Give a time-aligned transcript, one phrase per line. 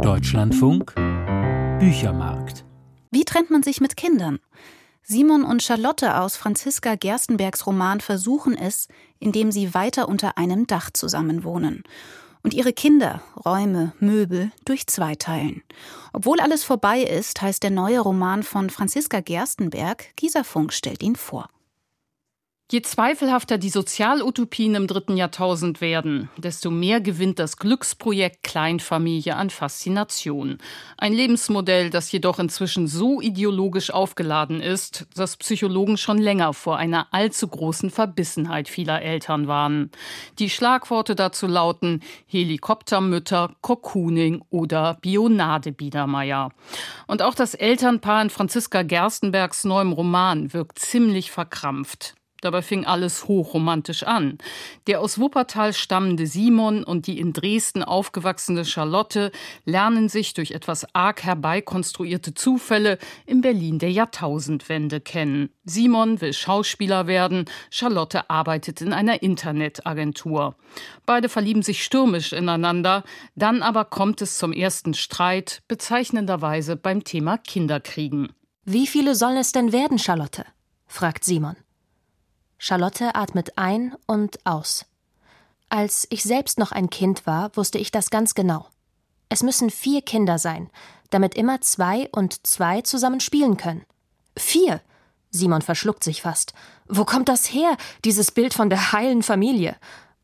[0.00, 0.94] Deutschlandfunk
[1.78, 2.64] Büchermarkt.
[3.10, 4.38] Wie trennt man sich mit Kindern?
[5.02, 10.90] Simon und Charlotte aus Franziska Gerstenbergs Roman versuchen es, indem sie weiter unter einem Dach
[10.92, 11.82] zusammenwohnen
[12.42, 15.62] und ihre Kinder, Räume, Möbel durch zwei teilen.
[16.12, 21.16] Obwohl alles vorbei ist, heißt der neue Roman von Franziska Gerstenberg, Gisa Funk stellt ihn
[21.16, 21.48] vor.
[22.72, 29.50] Je zweifelhafter die Sozialutopien im dritten Jahrtausend werden, desto mehr gewinnt das Glücksprojekt Kleinfamilie an
[29.50, 30.56] Faszination.
[30.96, 37.08] Ein Lebensmodell, das jedoch inzwischen so ideologisch aufgeladen ist, dass Psychologen schon länger vor einer
[37.10, 39.90] allzu großen Verbissenheit vieler Eltern warnen.
[40.38, 46.48] Die Schlagworte dazu lauten Helikoptermütter, Cocooning oder Bionade-Biedermeier.
[47.06, 52.14] Und auch das Elternpaar in Franziska Gerstenbergs neuem Roman wirkt ziemlich verkrampft.
[52.42, 54.36] Dabei fing alles hochromantisch an.
[54.88, 59.30] Der aus Wuppertal stammende Simon und die in Dresden aufgewachsene Charlotte
[59.64, 65.50] lernen sich durch etwas arg herbeikonstruierte Zufälle in Berlin der Jahrtausendwende kennen.
[65.64, 70.56] Simon will Schauspieler werden, Charlotte arbeitet in einer Internetagentur.
[71.06, 73.04] Beide verlieben sich stürmisch ineinander,
[73.36, 78.32] dann aber kommt es zum ersten Streit, bezeichnenderweise beim Thema Kinderkriegen.
[78.64, 80.44] Wie viele sollen es denn werden, Charlotte?
[80.88, 81.54] fragt Simon.
[82.64, 84.86] Charlotte atmet ein und aus.
[85.68, 88.68] Als ich selbst noch ein Kind war, wusste ich das ganz genau.
[89.28, 90.70] Es müssen vier Kinder sein,
[91.10, 93.84] damit immer zwei und zwei zusammen spielen können.
[94.36, 94.80] Vier!
[95.32, 96.54] Simon verschluckt sich fast.
[96.86, 99.74] Wo kommt das her, dieses Bild von der heilen Familie?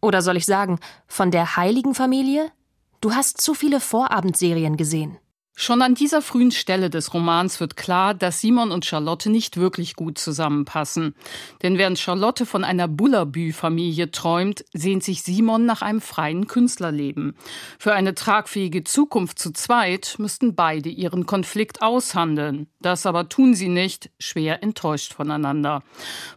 [0.00, 2.52] Oder soll ich sagen, von der heiligen Familie?
[3.00, 5.18] Du hast zu viele Vorabendserien gesehen.
[5.60, 9.96] Schon an dieser frühen Stelle des Romans wird klar, dass Simon und Charlotte nicht wirklich
[9.96, 11.16] gut zusammenpassen.
[11.64, 17.34] Denn während Charlotte von einer Bullabü-Familie träumt, sehnt sich Simon nach einem freien Künstlerleben.
[17.80, 22.68] Für eine tragfähige Zukunft zu zweit müssten beide ihren Konflikt aushandeln.
[22.80, 25.82] Das aber tun sie nicht, schwer enttäuscht voneinander.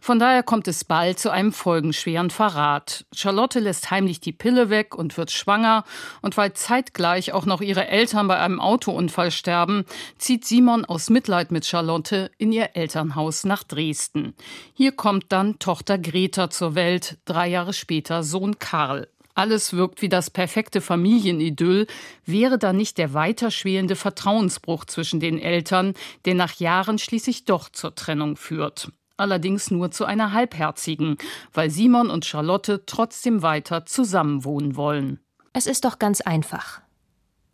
[0.00, 3.06] Von daher kommt es bald zu einem folgenschweren Verrat.
[3.14, 5.84] Charlotte lässt heimlich die Pille weg und wird schwanger,
[6.22, 9.84] und weil zeitgleich auch noch ihre Eltern bei einem Autounfall Autounfall sterben,
[10.16, 14.34] zieht Simon aus Mitleid mit Charlotte in ihr Elternhaus nach Dresden.
[14.72, 19.08] Hier kommt dann Tochter Greta zur Welt, drei Jahre später Sohn Karl.
[19.34, 21.86] Alles wirkt wie das perfekte Familienidyll,
[22.24, 25.94] wäre da nicht der weiterschwelende Vertrauensbruch zwischen den Eltern,
[26.24, 28.92] der nach Jahren schließlich doch zur Trennung führt.
[29.18, 31.16] Allerdings nur zu einer halbherzigen,
[31.52, 35.20] weil Simon und Charlotte trotzdem weiter zusammenwohnen wollen.
[35.52, 36.80] Es ist doch ganz einfach.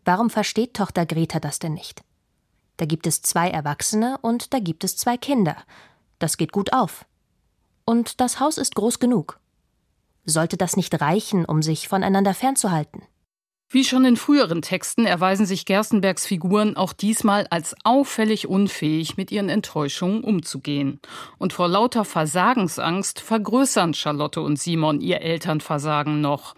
[0.09, 2.01] Warum versteht Tochter Greta das denn nicht?
[2.77, 5.55] Da gibt es zwei Erwachsene und da gibt es zwei Kinder.
[6.17, 7.05] Das geht gut auf.
[7.85, 9.39] Und das Haus ist groß genug.
[10.25, 13.03] Sollte das nicht reichen, um sich voneinander fernzuhalten?
[13.71, 19.31] Wie schon in früheren Texten erweisen sich Gerstenbergs Figuren auch diesmal als auffällig unfähig, mit
[19.31, 20.99] ihren Enttäuschungen umzugehen.
[21.37, 26.55] Und vor lauter Versagensangst vergrößern Charlotte und Simon ihr Elternversagen noch.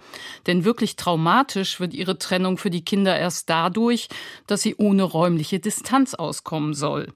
[0.47, 4.07] Denn wirklich traumatisch wird ihre Trennung für die Kinder erst dadurch,
[4.47, 7.11] dass sie ohne räumliche Distanz auskommen soll.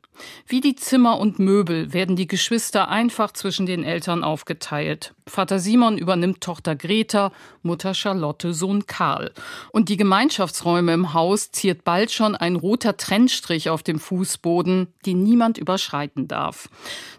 [0.46, 5.15] Wie die Zimmer und Möbel werden die Geschwister einfach zwischen den Eltern aufgeteilt.
[5.28, 7.32] Vater Simon übernimmt Tochter Greta,
[7.64, 9.32] Mutter Charlotte, Sohn Karl.
[9.72, 15.24] Und die Gemeinschaftsräume im Haus ziert bald schon ein roter Trennstrich auf dem Fußboden, den
[15.24, 16.70] niemand überschreiten darf.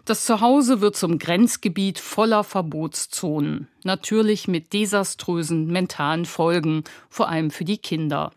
[0.05, 7.65] Das Zuhause wird zum Grenzgebiet voller Verbotszonen natürlich mit desaströsen mentalen Folgen, vor allem für
[7.65, 8.31] die Kinder.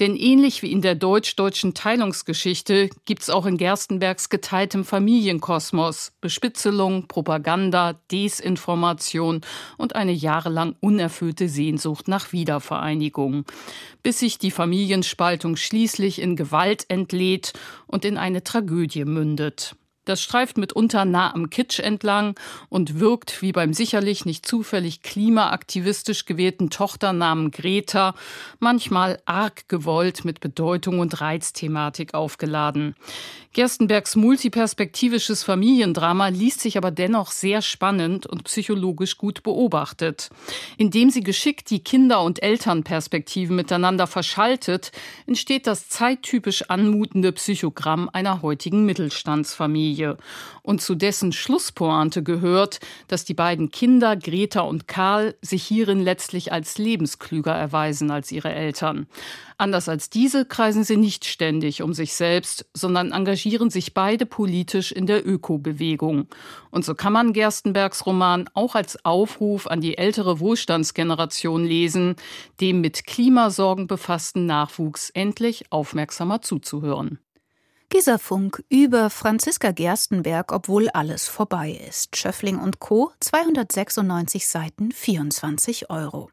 [0.00, 7.06] Denn ähnlich wie in der deutsch-deutschen Teilungsgeschichte gibt es auch in Gerstenbergs geteiltem Familienkosmos Bespitzelung,
[7.06, 9.42] Propaganda, Desinformation
[9.76, 13.44] und eine jahrelang unerfüllte Sehnsucht nach Wiedervereinigung,
[14.02, 17.52] bis sich die Familienspaltung schließlich in Gewalt entlädt
[17.86, 19.76] und in eine Tragödie mündet.
[20.04, 22.34] Das streift mitunter nah am Kitsch entlang
[22.68, 28.14] und wirkt wie beim sicherlich nicht zufällig klimaaktivistisch gewählten Tochternamen Greta
[28.58, 32.94] manchmal arg gewollt mit Bedeutung und Reizthematik aufgeladen.
[33.54, 40.28] Gerstenbergs multiperspektivisches Familiendrama liest sich aber dennoch sehr spannend und psychologisch gut beobachtet.
[40.76, 44.90] Indem sie geschickt die Kinder- und Elternperspektiven miteinander verschaltet,
[45.28, 49.93] entsteht das zeittypisch anmutende Psychogramm einer heutigen Mittelstandsfamilie.
[49.94, 50.16] Familie.
[50.62, 56.52] Und zu dessen Schlusspointe gehört, dass die beiden Kinder Greta und Karl sich hierin letztlich
[56.52, 59.06] als lebensklüger erweisen als ihre Eltern.
[59.58, 64.90] Anders als diese kreisen sie nicht ständig um sich selbst, sondern engagieren sich beide politisch
[64.90, 66.28] in der Ökobewegung.
[66.70, 72.16] Und so kann man Gerstenbergs Roman auch als Aufruf an die ältere Wohlstandsgeneration lesen,
[72.60, 77.18] dem mit Klimasorgen befassten Nachwuchs endlich aufmerksamer zuzuhören.
[78.18, 82.16] Funk über Franziska Gerstenberg, obwohl alles vorbei ist.
[82.16, 83.12] Schöffling und Co.
[83.20, 86.28] 296 Seiten, 24 Euro.